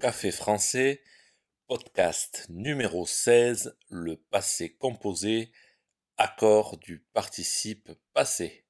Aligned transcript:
Café 0.00 0.30
français, 0.30 1.02
podcast 1.66 2.46
numéro 2.48 3.04
16, 3.04 3.76
le 3.90 4.16
passé 4.16 4.74
composé, 4.74 5.52
accord 6.16 6.78
du 6.78 7.04
participe 7.12 7.92
passé. 8.14 8.64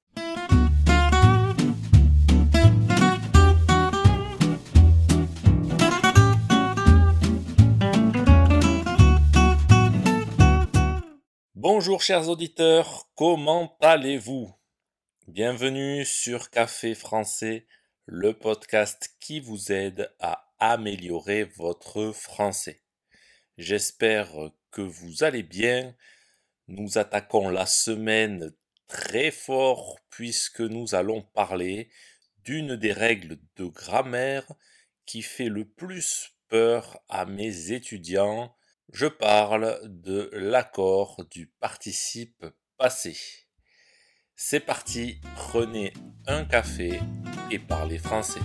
Bonjour 11.55 12.01
chers 12.01 12.27
auditeurs, 12.27 13.09
comment 13.15 13.77
allez-vous? 13.79 14.53
Bienvenue 15.29 16.03
sur 16.03 16.49
Café 16.49 16.93
français, 16.93 17.67
le 18.05 18.33
podcast 18.33 19.15
qui 19.21 19.39
vous 19.39 19.71
aide 19.71 20.13
à 20.19 20.50
améliorer 20.61 21.43
votre 21.43 22.11
français. 22.13 22.83
J'espère 23.57 24.31
que 24.69 24.81
vous 24.81 25.23
allez 25.23 25.43
bien. 25.43 25.95
Nous 26.67 26.97
attaquons 26.97 27.49
la 27.49 27.65
semaine 27.65 28.53
très 28.87 29.31
fort 29.31 29.99
puisque 30.09 30.61
nous 30.61 30.95
allons 30.95 31.23
parler 31.23 31.89
d'une 32.43 32.75
des 32.75 32.93
règles 32.93 33.39
de 33.55 33.65
grammaire 33.65 34.45
qui 35.05 35.23
fait 35.23 35.49
le 35.49 35.65
plus 35.65 36.35
peur 36.47 37.03
à 37.09 37.25
mes 37.25 37.71
étudiants. 37.71 38.55
Je 38.93 39.07
parle 39.07 39.79
de 39.83 40.29
l'accord 40.33 41.25
du 41.31 41.47
participe 41.47 42.45
passé. 42.77 43.17
C'est 44.35 44.59
parti, 44.59 45.19
prenez 45.35 45.93
un 46.27 46.45
café 46.45 46.99
et 47.49 47.59
parlez 47.59 47.97
français. 47.97 48.41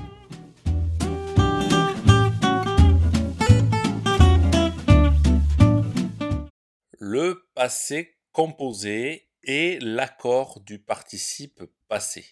Le 6.99 7.49
passé 7.55 8.17
composé 8.33 9.29
et 9.43 9.79
l'accord 9.81 10.61
du 10.61 10.79
participe 10.79 11.63
passé. 11.89 12.27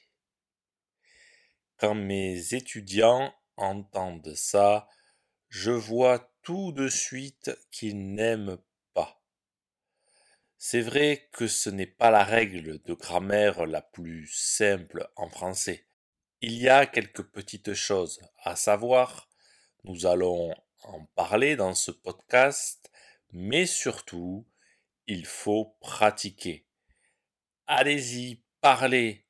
Quand 1.76 1.94
mes 1.94 2.54
étudiants 2.54 3.34
entendent 3.56 4.34
ça, 4.34 4.88
je 5.48 5.70
vois 5.70 6.32
tout 6.42 6.72
de 6.72 6.88
suite 6.88 7.50
qu'ils 7.70 8.14
n'aiment 8.14 8.58
pas. 8.94 9.22
C'est 10.58 10.80
vrai 10.80 11.28
que 11.32 11.46
ce 11.46 11.70
n'est 11.70 11.86
pas 11.86 12.10
la 12.10 12.24
règle 12.24 12.82
de 12.82 12.94
grammaire 12.94 13.66
la 13.66 13.82
plus 13.82 14.26
simple 14.28 15.08
en 15.16 15.28
français. 15.28 15.86
Il 16.40 16.54
y 16.54 16.68
a 16.68 16.86
quelques 16.86 17.22
petites 17.22 17.74
choses 17.74 18.20
à 18.42 18.56
savoir. 18.56 19.28
Nous 19.84 20.06
allons 20.06 20.54
en 20.82 21.04
parler 21.14 21.56
dans 21.56 21.74
ce 21.74 21.90
podcast, 21.90 22.90
mais 23.32 23.66
surtout, 23.66 24.46
il 25.06 25.26
faut 25.26 25.76
pratiquer. 25.80 26.66
Allez-y, 27.66 28.42
parlez, 28.60 29.24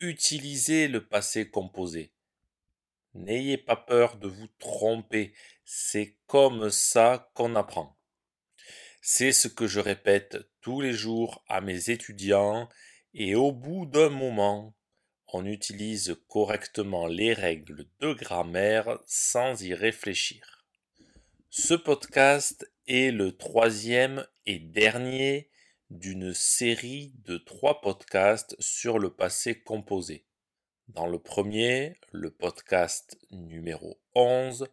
utilisez 0.00 0.88
le 0.88 1.06
passé 1.06 1.50
composé. 1.50 2.12
N'ayez 3.14 3.58
pas 3.58 3.76
peur 3.76 4.16
de 4.16 4.28
vous 4.28 4.48
tromper, 4.58 5.34
c'est 5.64 6.16
comme 6.26 6.70
ça 6.70 7.30
qu'on 7.34 7.54
apprend. 7.56 7.96
C'est 9.00 9.32
ce 9.32 9.48
que 9.48 9.66
je 9.66 9.80
répète 9.80 10.38
tous 10.60 10.80
les 10.80 10.92
jours 10.92 11.44
à 11.48 11.60
mes 11.60 11.90
étudiants 11.90 12.68
et 13.14 13.34
au 13.34 13.52
bout 13.52 13.84
d'un 13.84 14.08
moment, 14.08 14.74
on 15.34 15.44
utilise 15.44 16.16
correctement 16.28 17.06
les 17.06 17.32
règles 17.32 17.86
de 18.00 18.12
grammaire 18.12 18.98
sans 19.06 19.62
y 19.62 19.74
réfléchir. 19.74 20.66
Ce 21.50 21.74
podcast 21.74 22.71
est 22.86 23.12
le 23.12 23.36
troisième 23.36 24.26
et 24.46 24.58
dernier 24.58 25.50
d'une 25.90 26.32
série 26.32 27.12
de 27.24 27.36
trois 27.38 27.80
podcasts 27.80 28.56
sur 28.60 28.98
le 28.98 29.14
passé 29.14 29.60
composé. 29.60 30.26
Dans 30.88 31.06
le 31.06 31.18
premier, 31.18 31.98
le 32.12 32.30
podcast 32.30 33.18
numéro 33.30 34.00
11, 34.14 34.66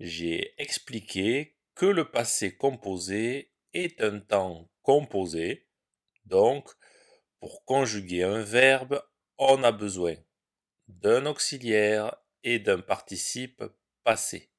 j'ai 0.00 0.54
expliqué 0.58 1.56
que 1.74 1.86
le 1.86 2.10
passé 2.10 2.56
composé 2.56 3.52
est 3.72 4.00
un 4.00 4.20
temps 4.20 4.70
composé, 4.82 5.68
donc 6.24 6.68
pour 7.40 7.64
conjuguer 7.64 8.22
un 8.22 8.42
verbe, 8.42 9.02
on 9.38 9.62
a 9.62 9.72
besoin 9.72 10.14
d'un 10.88 11.26
auxiliaire 11.26 12.16
et 12.44 12.58
d'un 12.58 12.80
participe 12.80 13.64
passé. 14.04 14.50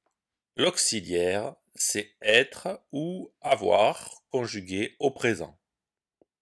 L'auxiliaire, 0.55 1.55
c'est 1.75 2.15
être 2.21 2.83
ou 2.91 3.33
avoir 3.41 4.23
conjugué 4.29 4.95
au 4.99 5.11
présent. 5.11 5.59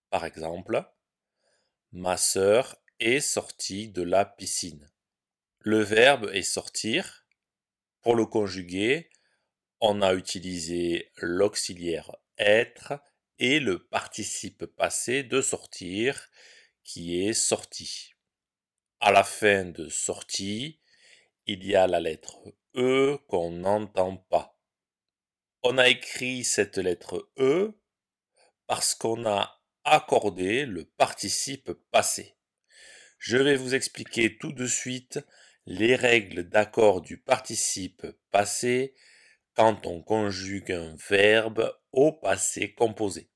Par 0.10 0.26
exemple, 0.26 0.84
ma 1.92 2.18
sœur 2.18 2.76
est 3.00 3.20
sortie 3.20 3.90
de 3.90 4.02
la 4.02 4.26
piscine. 4.26 4.90
Le 5.60 5.80
verbe 5.80 6.30
est 6.34 6.44
sortir. 6.44 7.26
Pour 8.02 8.16
le 8.16 8.26
conjuguer, 8.26 9.10
on 9.80 10.02
a 10.02 10.14
utilisé 10.14 11.12
l'auxiliaire 11.18 12.16
être 12.38 12.94
et 13.40 13.60
le 13.60 13.88
participe 13.88 14.66
passé 14.66 15.24
de 15.24 15.42
sortir 15.42 16.30
qui 16.84 17.24
est 17.24 17.34
sorti. 17.34 18.14
À 19.00 19.12
la 19.12 19.24
fin 19.24 19.66
de 19.66 19.90
sortie, 19.90 20.80
il 21.48 21.66
y 21.66 21.76
a 21.76 21.88
la 21.88 22.00
lettre 22.00 22.40
E 22.76 23.18
qu'on 23.28 23.52
n'entend 23.52 24.18
pas. 24.18 24.61
On 25.64 25.78
a 25.78 25.90
écrit 25.90 26.44
cette 26.44 26.78
lettre 26.78 27.30
E 27.38 27.74
parce 28.66 28.96
qu'on 28.96 29.28
a 29.28 29.62
accordé 29.84 30.66
le 30.66 30.86
participe 30.86 31.72
passé. 31.92 32.36
Je 33.20 33.38
vais 33.38 33.56
vous 33.56 33.76
expliquer 33.76 34.38
tout 34.40 34.54
de 34.54 34.66
suite 34.66 35.20
les 35.68 35.96
règles 35.96 36.50
d'accord 36.50 37.02
du 37.02 37.18
participe 37.18 38.08
passé 38.32 38.96
quand 39.56 39.86
on 39.86 40.02
conjugue 40.02 40.72
un 40.72 40.96
verbe 41.10 41.72
au 41.92 42.12
passé 42.12 42.74
composé. 42.74 43.31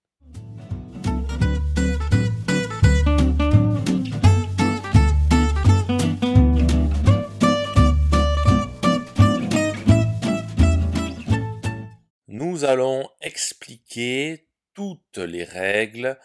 Allons 12.66 13.10
expliquer 13.22 14.50
toutes 14.74 15.18
les 15.18 15.44
règles 15.44 16.20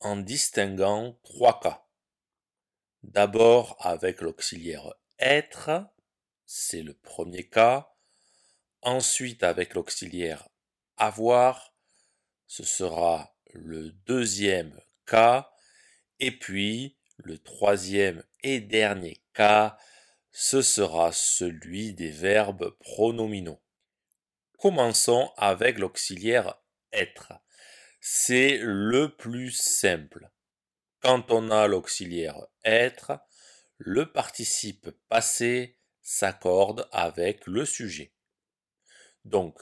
en 0.00 0.16
distinguant 0.16 1.18
trois 1.22 1.60
cas. 1.60 1.86
D'abord 3.02 3.76
avec 3.80 4.20
l'auxiliaire 4.20 4.94
être, 5.18 5.86
c'est 6.44 6.82
le 6.82 6.94
premier 6.94 7.48
cas. 7.48 7.94
Ensuite 8.80 9.42
avec 9.42 9.74
l'auxiliaire 9.74 10.48
avoir, 10.96 11.74
ce 12.46 12.64
sera 12.64 13.34
le 13.52 13.92
deuxième 14.06 14.80
cas. 15.06 15.52
Et 16.18 16.30
puis 16.30 16.96
le 17.16 17.38
troisième 17.38 18.24
et 18.42 18.60
dernier 18.60 19.22
cas, 19.34 19.76
ce 20.32 20.62
sera 20.62 21.12
celui 21.12 21.94
des 21.94 22.10
verbes 22.10 22.70
pronominaux. 22.80 23.60
Commençons 24.62 25.32
avec 25.38 25.80
l'auxiliaire 25.80 26.54
être. 26.92 27.32
C'est 28.00 28.60
le 28.62 29.08
plus 29.08 29.50
simple. 29.50 30.30
Quand 31.00 31.32
on 31.32 31.50
a 31.50 31.66
l'auxiliaire 31.66 32.46
être, 32.64 33.18
le 33.78 34.12
participe 34.12 34.88
passé 35.08 35.78
s'accorde 36.00 36.88
avec 36.92 37.44
le 37.48 37.66
sujet. 37.66 38.12
Donc, 39.24 39.58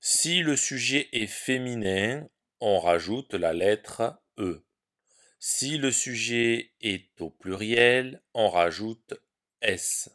si 0.00 0.40
le 0.40 0.56
sujet 0.56 1.08
est 1.12 1.28
féminin, 1.28 2.28
on 2.58 2.80
rajoute 2.80 3.34
la 3.34 3.52
lettre 3.52 4.20
E. 4.36 4.66
Si 5.38 5.78
le 5.78 5.92
sujet 5.92 6.72
est 6.80 7.20
au 7.20 7.30
pluriel, 7.30 8.20
on 8.34 8.50
rajoute 8.50 9.14
S. 9.62 10.10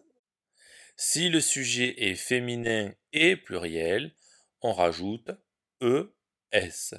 Si 0.98 1.30
le 1.30 1.40
sujet 1.40 2.10
est 2.10 2.16
féminin 2.16 2.94
et 3.14 3.38
pluriel, 3.38 4.14
on 4.66 4.74
rajoute 4.74 5.30
ES. 5.82 6.96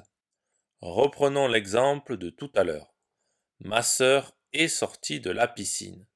Reprenons 0.81 1.49
l'exemple 1.49 2.17
de 2.17 2.31
tout 2.31 2.51
à 2.55 2.63
l'heure. 2.63 2.95
Ma 3.59 3.83
sœur 3.83 4.39
est 4.53 4.69
sortie 4.69 5.19
de 5.19 5.31
la 5.31 5.49
piscine. 5.49 6.07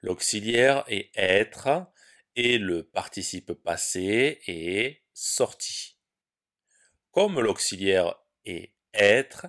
L'auxiliaire 0.00 0.82
est 0.88 1.12
être 1.14 1.86
et 2.34 2.58
le 2.58 2.82
participe 2.82 3.52
passé 3.52 4.40
est 4.48 5.04
sorti. 5.12 5.96
Comme 7.12 7.38
l'auxiliaire 7.38 8.16
est 8.44 8.74
être, 8.94 9.46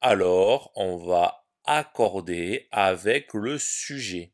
alors 0.00 0.72
on 0.76 0.96
va 0.96 1.46
accorder 1.64 2.68
avec 2.70 3.34
le 3.34 3.58
sujet. 3.58 4.32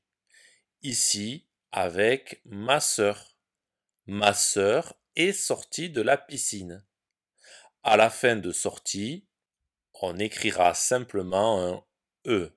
Ici, 0.82 1.48
avec 1.72 2.40
ma 2.44 2.78
sœur. 2.78 3.34
Ma 4.06 4.32
sœur 4.32 4.97
est 5.18 5.32
sorti 5.32 5.90
de 5.90 6.00
la 6.00 6.16
piscine. 6.16 6.84
À 7.82 7.96
la 7.96 8.08
fin 8.08 8.36
de 8.36 8.52
sortie, 8.52 9.26
on 10.00 10.18
écrira 10.18 10.74
simplement 10.74 11.66
un 11.66 11.84
E. 12.26 12.56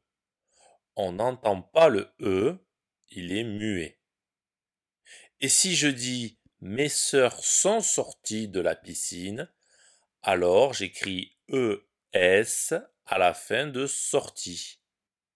On 0.95 1.13
n'entend 1.13 1.61
pas 1.61 1.89
le 1.89 2.09
E, 2.21 2.57
il 3.09 3.35
est 3.35 3.43
muet. 3.43 3.99
Et 5.39 5.49
si 5.49 5.75
je 5.75 5.87
dis 5.87 6.37
mes 6.59 6.89
sœurs 6.89 7.43
sont 7.43 7.81
sorties 7.81 8.47
de 8.47 8.61
la 8.61 8.75
piscine, 8.75 9.49
alors 10.21 10.73
j'écris 10.73 11.35
ES 11.49 12.75
à 13.05 13.17
la 13.17 13.33
fin 13.33 13.65
de 13.65 13.87
sortie. 13.87 14.79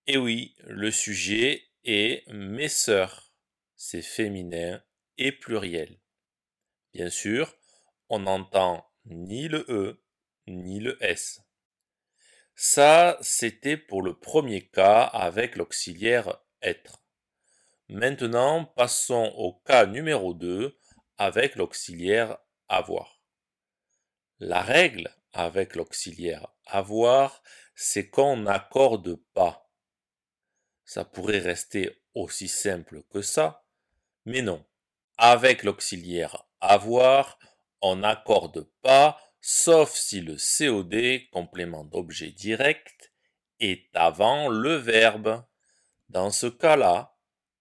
Et 0.06 0.18
oui, 0.18 0.56
le 0.66 0.92
sujet 0.92 1.64
est 1.84 2.28
mes 2.32 2.70
sœurs. 2.70 3.34
C'est 3.76 4.04
féminin 4.04 4.84
et 5.18 5.32
pluriel. 5.32 6.00
Bien 6.96 7.10
sûr, 7.10 7.54
on 8.08 8.20
n'entend 8.20 8.90
ni 9.04 9.50
le 9.50 9.66
E 9.68 10.02
ni 10.48 10.80
le 10.80 10.98
S. 11.04 11.42
Ça, 12.56 13.18
c'était 13.20 13.76
pour 13.76 14.02
le 14.02 14.18
premier 14.18 14.70
cas 14.70 15.02
avec 15.02 15.58
l'auxiliaire 15.58 16.42
être. 16.62 17.04
Maintenant, 17.90 18.64
passons 18.64 19.34
au 19.36 19.56
cas 19.66 19.88
numéro 19.88 20.34
2 20.34 20.80
avec 21.18 21.58
l'auxiliaire 21.58 22.38
avoir. 22.70 23.22
La 24.40 24.62
règle 24.62 25.14
avec 25.34 25.76
l'auxiliaire 25.76 26.48
avoir, 26.66 27.44
c'est 27.76 28.10
qu'on 28.10 28.38
n'accorde 28.38 29.16
pas. 29.34 29.70
Ça 30.86 31.04
pourrait 31.04 31.40
rester 31.40 32.02
aussi 32.14 32.48
simple 32.48 33.04
que 33.10 33.22
ça, 33.22 33.66
mais 34.24 34.42
non. 34.42 34.66
Avec 35.18 35.64
l'auxiliaire 35.64 36.46
avoir, 36.60 37.40
on 37.82 37.98
n'accorde 37.98 38.68
pas 38.82 39.20
sauf 39.48 39.94
si 39.94 40.22
le 40.22 40.38
COD, 40.38 41.30
complément 41.32 41.84
d'objet 41.84 42.32
direct, 42.32 43.14
est 43.60 43.88
avant 43.94 44.50
le 44.50 44.74
verbe. 44.74 45.46
Dans 46.10 46.32
ce 46.32 46.48
cas-là, 46.48 47.16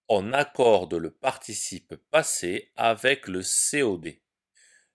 on 0.09 0.33
accorde 0.33 0.95
le 0.95 1.11
participe 1.11 1.95
passé 2.11 2.73
avec 2.75 3.29
le 3.29 3.43
COD. 3.43 4.15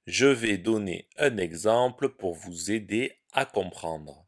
Je 0.07 0.25
vais 0.25 0.57
donner 0.57 1.07
un 1.17 1.37
exemple 1.37 2.09
pour 2.09 2.33
vous 2.33 2.71
aider 2.71 3.21
à 3.33 3.45
comprendre. 3.45 4.25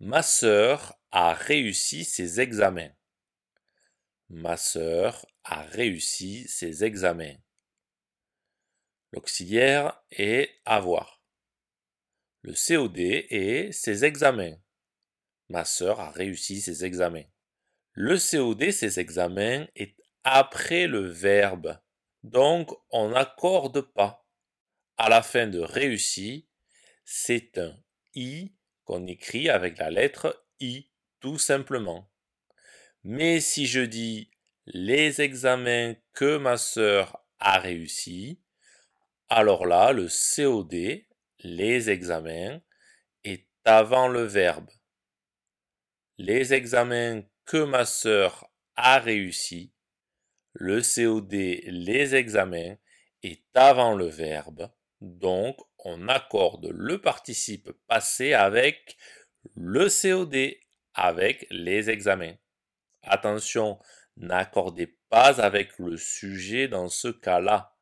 Ma 0.00 0.22
sœur 0.22 0.98
a 1.12 1.32
réussi 1.32 2.04
ses 2.04 2.40
examens. 2.40 2.90
Ma 4.32 4.56
sœur 4.56 5.26
a 5.42 5.62
réussi 5.62 6.46
ses 6.46 6.84
examens. 6.84 7.34
L'auxiliaire 9.10 10.00
est 10.12 10.50
avoir. 10.64 11.20
Le 12.42 12.52
COD 12.52 12.96
est 12.96 13.72
ses 13.72 14.04
examens. 14.04 14.56
Ma 15.48 15.64
sœur 15.64 15.98
a 15.98 16.12
réussi 16.12 16.60
ses 16.60 16.84
examens. 16.84 17.24
Le 17.92 18.18
COD, 18.18 18.70
ses 18.70 19.00
examens, 19.00 19.66
est 19.74 19.96
après 20.22 20.86
le 20.86 21.08
verbe. 21.08 21.76
Donc, 22.22 22.70
on 22.90 23.08
n'accorde 23.08 23.80
pas. 23.80 24.24
À 24.96 25.08
la 25.08 25.22
fin 25.22 25.48
de 25.48 25.58
réussi, 25.58 26.48
c'est 27.04 27.58
un 27.58 27.76
I 28.14 28.54
qu'on 28.84 29.08
écrit 29.08 29.48
avec 29.48 29.78
la 29.78 29.90
lettre 29.90 30.46
I, 30.60 30.88
tout 31.18 31.38
simplement. 31.38 32.08
Mais 33.04 33.40
si 33.40 33.66
je 33.66 33.80
dis 33.80 34.30
les 34.66 35.20
examens 35.20 35.94
que 36.12 36.36
ma 36.36 36.58
sœur 36.58 37.24
a 37.38 37.58
réussi, 37.58 38.40
alors 39.28 39.64
là, 39.64 39.92
le 39.92 40.08
COD 40.08 41.04
les 41.42 41.88
examens 41.88 42.60
est 43.24 43.46
avant 43.64 44.08
le 44.08 44.22
verbe. 44.22 44.68
Les 46.18 46.52
examens 46.52 47.22
que 47.46 47.64
ma 47.64 47.86
sœur 47.86 48.50
a 48.76 48.98
réussi, 48.98 49.72
le 50.52 50.82
COD 50.82 51.32
les 51.32 52.14
examens 52.14 52.76
est 53.22 53.44
avant 53.54 53.94
le 53.94 54.06
verbe, 54.06 54.70
donc 55.00 55.56
on 55.78 56.08
accorde 56.08 56.66
le 56.66 57.00
participe 57.00 57.70
passé 57.86 58.34
avec 58.34 58.98
le 59.54 59.88
COD, 59.88 60.54
avec 60.94 61.46
les 61.50 61.88
examens. 61.88 62.34
Attention, 63.02 63.78
n'accordez 64.16 64.98
pas 65.08 65.40
avec 65.40 65.78
le 65.78 65.96
sujet 65.96 66.68
dans 66.68 66.88
ce 66.88 67.08
cas-là. 67.08 67.76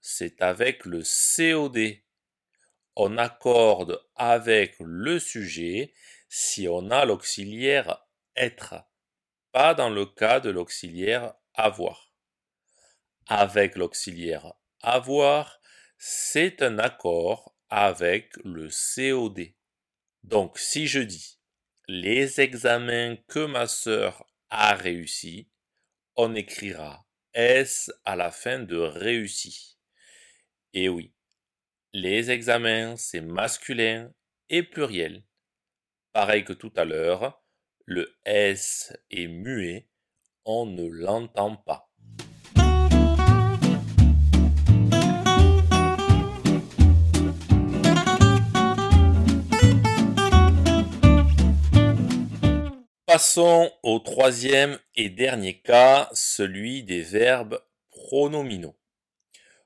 C'est 0.00 0.42
avec 0.42 0.84
le 0.84 1.02
COD 1.02 2.00
on 2.96 3.18
accorde 3.18 4.02
avec 4.14 4.76
le 4.80 5.20
sujet 5.20 5.92
si 6.30 6.66
on 6.66 6.90
a 6.90 7.04
l'auxiliaire 7.04 8.06
être, 8.34 8.74
pas 9.52 9.74
dans 9.74 9.90
le 9.90 10.06
cas 10.06 10.40
de 10.40 10.48
l'auxiliaire 10.48 11.34
avoir. 11.54 12.10
Avec 13.26 13.76
l'auxiliaire 13.76 14.54
avoir, 14.80 15.60
c'est 15.98 16.62
un 16.62 16.78
accord 16.78 17.54
avec 17.68 18.32
le 18.44 18.70
COD. 18.70 19.52
Donc 20.24 20.58
si 20.58 20.86
je 20.86 21.00
dis 21.00 21.38
les 21.86 22.40
examens 22.40 23.16
que 23.28 23.44
ma 23.44 23.66
sœur 23.66 24.26
a 24.50 24.74
réussi, 24.74 25.48
on 26.14 26.34
écrira 26.34 27.06
S 27.34 27.92
à 28.04 28.16
la 28.16 28.30
fin 28.30 28.58
de 28.58 28.76
réussi. 28.76 29.78
Et 30.72 30.88
oui, 30.88 31.12
les 31.92 32.30
examens, 32.30 32.96
c'est 32.96 33.20
masculin 33.20 34.12
et 34.48 34.62
pluriel. 34.62 35.24
Pareil 36.12 36.44
que 36.44 36.52
tout 36.52 36.72
à 36.76 36.84
l'heure, 36.84 37.42
le 37.84 38.18
S 38.24 38.92
est 39.10 39.28
muet, 39.28 39.88
on 40.44 40.66
ne 40.66 40.86
l'entend 40.86 41.56
pas. 41.56 41.85
Passons 53.36 53.70
au 53.82 53.98
troisième 53.98 54.78
et 54.94 55.10
dernier 55.10 55.60
cas, 55.60 56.08
celui 56.14 56.84
des 56.84 57.02
verbes 57.02 57.62
pronominaux. 57.90 58.78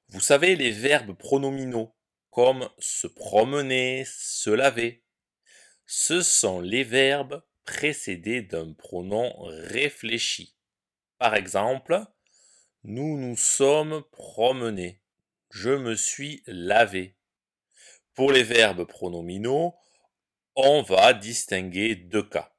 Vous 0.08 0.18
savez, 0.18 0.56
les 0.56 0.72
verbes 0.72 1.16
pronominaux, 1.16 1.94
comme 2.30 2.68
se 2.80 3.06
promener, 3.06 4.04
se 4.08 4.50
laver. 4.50 5.04
Ce 5.86 6.20
sont 6.20 6.60
les 6.60 6.82
verbes 6.82 7.44
précédés 7.64 8.42
d'un 8.42 8.72
pronom 8.72 9.32
réfléchi. 9.44 10.56
Par 11.18 11.36
exemple, 11.36 12.04
nous 12.82 13.18
nous 13.18 13.36
sommes 13.36 14.02
promenés. 14.10 15.00
Je 15.50 15.70
me 15.70 15.94
suis 15.94 16.42
lavé. 16.48 17.14
Pour 18.14 18.32
les 18.32 18.42
verbes 18.42 18.84
pronominaux, 18.84 19.76
on 20.56 20.82
va 20.82 21.12
distinguer 21.12 21.94
deux 21.94 22.24
cas. 22.24 22.52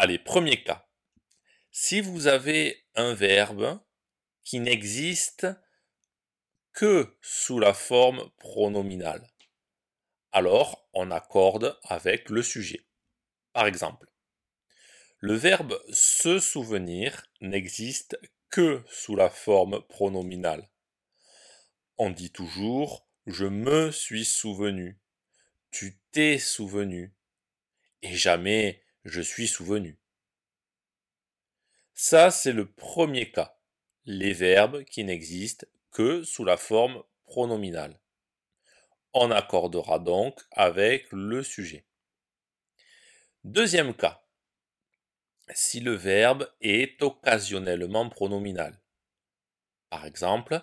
Allez, 0.00 0.20
premier 0.20 0.62
cas. 0.62 0.88
Si 1.72 2.00
vous 2.00 2.28
avez 2.28 2.86
un 2.94 3.14
verbe 3.14 3.80
qui 4.44 4.60
n'existe 4.60 5.48
que 6.72 7.18
sous 7.20 7.58
la 7.58 7.74
forme 7.74 8.30
pronominale. 8.38 9.28
Alors, 10.30 10.88
on 10.92 11.10
accorde 11.10 11.76
avec 11.82 12.30
le 12.30 12.44
sujet. 12.44 12.86
Par 13.52 13.66
exemple, 13.66 14.06
le 15.18 15.34
verbe 15.34 15.76
se 15.92 16.38
souvenir 16.38 17.26
n'existe 17.40 18.20
que 18.50 18.84
sous 18.88 19.16
la 19.16 19.28
forme 19.28 19.82
pronominale. 19.88 20.70
On 21.96 22.10
dit 22.10 22.30
toujours 22.30 23.10
je 23.26 23.46
me 23.46 23.90
suis 23.90 24.24
souvenu, 24.24 25.00
tu 25.72 25.98
t'es 26.12 26.38
souvenu, 26.38 27.16
et 28.02 28.14
jamais 28.14 28.84
je 29.04 29.20
suis 29.20 29.48
souvenu. 29.48 29.98
Ça, 31.94 32.30
c'est 32.30 32.52
le 32.52 32.70
premier 32.70 33.30
cas, 33.30 33.58
les 34.04 34.32
verbes 34.32 34.84
qui 34.84 35.04
n'existent 35.04 35.66
que 35.90 36.22
sous 36.22 36.44
la 36.44 36.56
forme 36.56 37.02
pronominale. 37.24 37.98
On 39.12 39.30
accordera 39.30 39.98
donc 39.98 40.40
avec 40.52 41.06
le 41.12 41.42
sujet. 41.42 41.84
Deuxième 43.44 43.94
cas. 43.94 44.22
Si 45.54 45.80
le 45.80 45.94
verbe 45.94 46.48
est 46.60 47.02
occasionnellement 47.02 48.08
pronominal. 48.10 48.78
Par 49.88 50.04
exemple, 50.04 50.62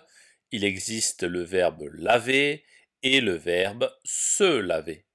il 0.52 0.64
existe 0.64 1.24
le 1.24 1.42
verbe 1.42 1.90
laver 1.92 2.64
et 3.02 3.20
le 3.20 3.34
verbe 3.34 3.92
se 4.04 4.58
laver. 4.58 5.06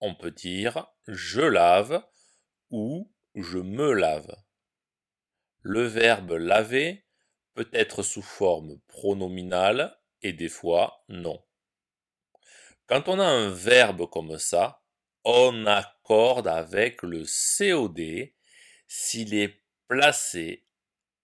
On 0.00 0.14
peut 0.14 0.30
dire 0.30 0.86
je 1.06 1.42
lave 1.42 2.02
ou 2.72 3.12
je 3.36 3.58
me 3.58 3.92
lave. 3.92 4.34
Le 5.60 5.82
verbe 5.82 6.32
laver 6.32 7.04
peut 7.54 7.68
être 7.72 8.02
sous 8.02 8.22
forme 8.22 8.80
pronominale 8.88 9.96
et 10.22 10.32
des 10.32 10.48
fois 10.48 11.04
non. 11.08 11.40
Quand 12.86 13.08
on 13.08 13.20
a 13.20 13.26
un 13.26 13.50
verbe 13.50 14.08
comme 14.10 14.38
ça, 14.38 14.82
on 15.24 15.66
accorde 15.66 16.48
avec 16.48 17.02
le 17.02 17.24
COD 17.24 18.32
s'il 18.88 19.34
est 19.34 19.62
placé 19.86 20.66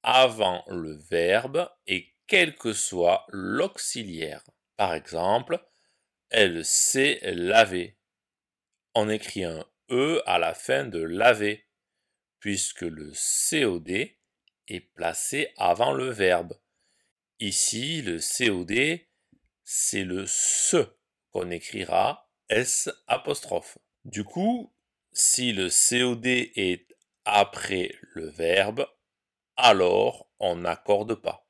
avant 0.02 0.64
le 0.69 0.95
verbe 1.11 1.69
et 1.87 2.14
quel 2.26 2.55
que 2.55 2.73
soit 2.73 3.26
l'auxiliaire. 3.28 4.45
Par 4.76 4.95
exemple, 4.95 5.59
elle 6.31 6.64
s'est 6.64 7.19
lavée. 7.23 7.99
On 8.95 9.09
écrit 9.09 9.45
un 9.45 9.67
E 9.90 10.23
à 10.26 10.38
la 10.38 10.52
fin 10.52 10.85
de 10.85 11.00
laver, 11.00 11.64
puisque 12.40 12.83
le 12.83 13.12
COD 13.12 13.90
est 14.68 14.80
placé 14.95 15.52
avant 15.57 15.92
le 15.92 16.11
verbe. 16.11 16.59
Ici, 17.40 18.02
le 18.02 18.18
COD, 18.18 19.00
c'est 19.64 20.04
le 20.04 20.26
se 20.26 20.87
qu'on 21.30 21.50
écrira 21.50 22.30
S. 22.49 22.90
Du 24.04 24.25
coup, 24.25 24.73
si 25.12 25.52
le 25.52 25.68
COD 25.68 26.26
est 26.26 26.87
après 27.25 27.95
le 28.14 28.28
verbe, 28.28 28.87
alors 29.57 30.30
on 30.38 30.57
n'accorde 30.57 31.14
pas. 31.14 31.47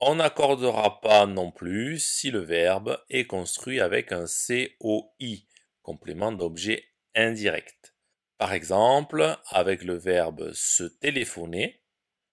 On 0.00 0.16
n'accordera 0.16 1.00
pas 1.00 1.26
non 1.26 1.50
plus 1.50 1.98
si 1.98 2.30
le 2.30 2.40
verbe 2.40 3.02
est 3.10 3.26
construit 3.26 3.80
avec 3.80 4.12
un 4.12 4.26
COI, 4.26 5.36
complément 5.82 6.32
d'objet 6.32 6.93
indirect. 7.14 7.94
Par 8.38 8.52
exemple, 8.52 9.38
avec 9.48 9.84
le 9.84 9.94
verbe 9.94 10.52
se 10.52 10.84
téléphoner, 10.84 11.82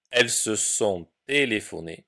elles 0.10 0.30
se 0.30 0.56
sont 0.56 1.12
téléphonées. 1.26 2.08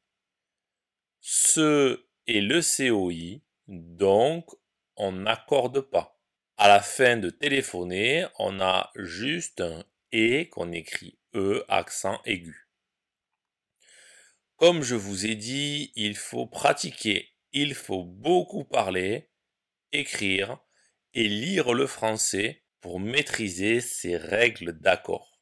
Ce 1.22 2.06
est 2.28 2.42
le 2.42 2.62
COI, 2.62 3.42
donc 3.68 4.50
on 4.98 5.12
n'accorde 5.12 5.82
pas. 5.82 6.20
À 6.58 6.68
la 6.68 6.82
fin 6.82 7.18
de 7.18 7.30
téléphoner, 7.30 8.28
on 8.40 8.60
a 8.60 8.92
juste 8.96 9.62
un 9.62 9.84
et 10.12 10.50
qu'on 10.50 10.72
écrit 10.72 11.18
E 11.36 11.66
accent 11.68 12.22
aigu. 12.26 12.70
Comme 14.58 14.84
je 14.84 14.96
vous 14.96 15.26
ai 15.26 15.36
dit, 15.36 15.92
il 15.96 16.16
faut 16.16 16.46
pratiquer, 16.46 17.34
il 17.52 17.74
faut 17.74 18.04
beaucoup 18.04 18.64
parler, 18.64 19.32
écrire 19.92 20.60
et 21.14 21.28
lire 21.28 21.74
le 21.74 21.88
français 21.88 22.63
pour 22.84 23.00
maîtriser 23.00 23.80
ces 23.80 24.18
règles 24.18 24.74
d'accord. 24.74 25.40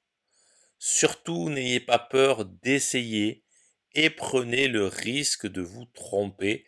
Surtout 0.77 1.49
n'ayez 1.49 1.79
pas 1.79 1.97
peur 1.97 2.45
d'essayer 2.45 3.43
et 3.95 4.11
prenez 4.11 4.67
le 4.67 4.85
risque 4.85 5.47
de 5.47 5.63
vous 5.63 5.85
tromper. 5.85 6.65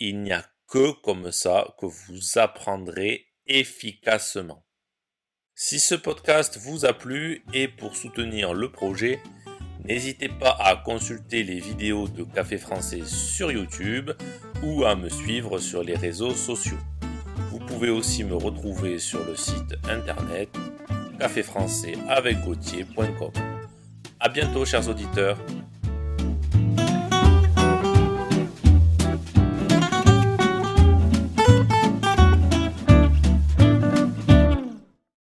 Il 0.00 0.20
n'y 0.20 0.32
a 0.32 0.44
que 0.66 0.90
comme 1.02 1.30
ça 1.30 1.76
que 1.78 1.86
vous 1.86 2.38
apprendrez 2.38 3.28
efficacement. 3.46 4.66
Si 5.54 5.78
ce 5.78 5.94
podcast 5.94 6.58
vous 6.58 6.84
a 6.84 6.92
plu 6.92 7.44
et 7.54 7.68
pour 7.68 7.94
soutenir 7.94 8.52
le 8.52 8.72
projet, 8.72 9.22
n'hésitez 9.84 10.28
pas 10.28 10.56
à 10.58 10.74
consulter 10.74 11.44
les 11.44 11.60
vidéos 11.60 12.08
de 12.08 12.24
Café 12.24 12.58
Français 12.58 13.04
sur 13.06 13.52
YouTube 13.52 14.10
ou 14.64 14.84
à 14.84 14.96
me 14.96 15.08
suivre 15.08 15.58
sur 15.60 15.84
les 15.84 15.96
réseaux 15.96 16.34
sociaux. 16.34 16.78
Vous 17.70 17.76
pouvez 17.76 17.90
aussi 17.90 18.24
me 18.24 18.34
retrouver 18.34 18.98
sur 18.98 19.24
le 19.24 19.36
site 19.36 19.76
internet 19.88 20.50
caféfrançais 21.20 21.94
avec 22.08 22.38
A 24.18 24.28
bientôt 24.28 24.64
chers 24.64 24.88
auditeurs. 24.88 25.38